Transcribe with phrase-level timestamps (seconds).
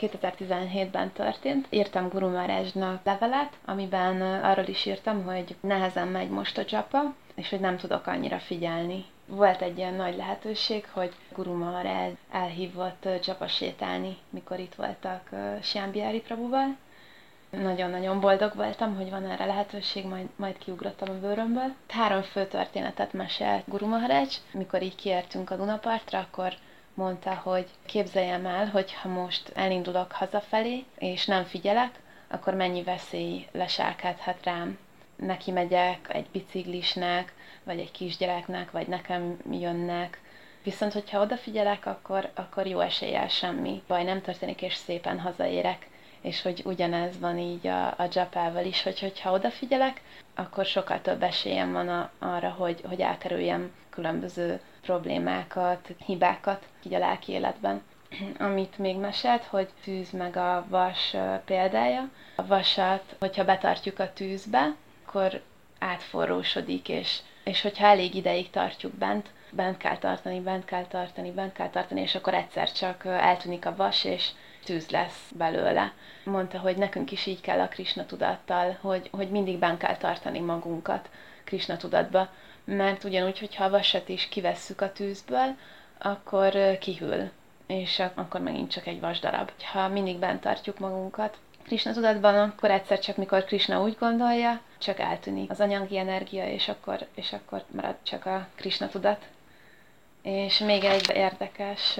[0.00, 1.66] 2017-ben történt.
[1.70, 7.50] Írtam Guru Maharajnak levelet, amiben arról is írtam, hogy nehezen megy most a csapa, és
[7.50, 9.04] hogy nem tudok annyira figyelni.
[9.26, 15.28] Volt egy ilyen nagy lehetőség, hogy Guru Maharaj elhívott csapa sétálni, mikor itt voltak
[15.62, 16.76] Siambiari Prabhuval,
[17.50, 21.74] nagyon-nagyon boldog voltam, hogy van erre lehetőség, majd, majd kiugrottam a bőrömből.
[21.88, 24.26] Három fő történetet mesélt Guru Maharaj.
[24.52, 26.52] Mikor így kiértünk a Dunapartra, akkor
[26.94, 33.46] mondta, hogy képzeljem el, hogy ha most elindulok hazafelé, és nem figyelek, akkor mennyi veszély
[33.52, 34.78] leselkedhet rám.
[35.16, 40.20] Neki megyek egy biciklisnek, vagy egy kisgyereknek, vagy nekem jönnek.
[40.62, 45.88] Viszont, hogyha odafigyelek, akkor, akkor jó eséllyel semmi baj nem történik, és szépen hazaérek
[46.20, 50.02] és hogy ugyanez van így a, a Japával is, hogy hogyha odafigyelek,
[50.34, 56.98] akkor sokkal több esélyem van a, arra, hogy, hogy elkerüljem különböző problémákat, hibákat így a
[56.98, 57.82] lelki életben.
[58.38, 62.08] Amit még mesélt, hogy tűz meg a vas példája.
[62.36, 64.74] A vasat, hogyha betartjuk a tűzbe,
[65.06, 65.40] akkor
[65.78, 71.52] átforrósodik, és, és hogyha elég ideig tartjuk bent, bent kell tartani, bent kell tartani, bent
[71.52, 74.28] kell tartani, és akkor egyszer csak eltűnik a vas, és
[74.64, 75.92] tűz lesz belőle.
[76.24, 80.38] Mondta, hogy nekünk is így kell a Krisna tudattal, hogy, hogy mindig bent kell tartani
[80.40, 81.10] magunkat
[81.44, 82.28] Krisna tudatba,
[82.64, 85.56] mert ugyanúgy, hogyha a vasat is kivesszük a tűzből,
[85.98, 87.30] akkor kihűl,
[87.66, 89.50] és akkor megint csak egy vasdarab.
[89.72, 94.98] Ha mindig bent tartjuk magunkat, Krishna tudatban, akkor egyszer csak, mikor Krishna úgy gondolja, csak
[94.98, 99.24] eltűnik az anyagi energia, és akkor, és akkor marad csak a Krishna tudat.
[100.22, 101.98] És még egy érdekes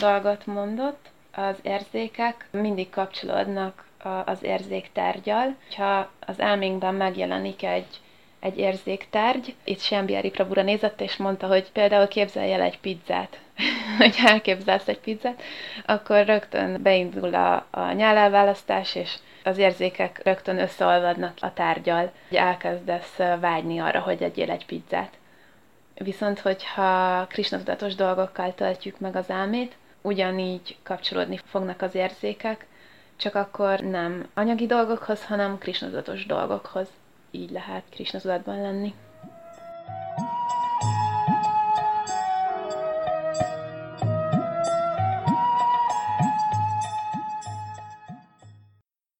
[0.00, 3.86] dolgot mondott, az érzékek mindig kapcsolódnak
[4.24, 5.56] az érzéktárgyal.
[5.76, 8.00] Ha az elménkben megjelenik egy,
[8.42, 13.40] egy érzéktárgy, itt Sembieri Prabura nézett, és mondta, hogy például képzelj el egy pizzát,
[13.98, 15.42] hogy elképzelsz egy pizzát,
[15.86, 23.16] akkor rögtön beindul a, a nyálelválasztás, és az érzékek rögtön összeolvadnak a tárgyal, hogy elkezdesz
[23.40, 25.12] vágyni arra, hogy egyél egy pizzát.
[25.94, 32.66] Viszont, hogyha krisnatudatos dolgokkal töltjük meg az elmét, ugyanígy kapcsolódni fognak az érzékek,
[33.16, 36.88] csak akkor nem anyagi dolgokhoz, hanem krisnatudatos dolgokhoz.
[37.34, 38.94] Így lehet krisnatudatban lenni.
[38.94, 39.11] thank you